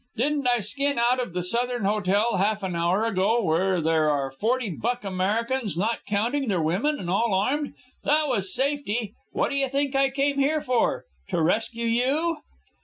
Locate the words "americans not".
5.03-6.07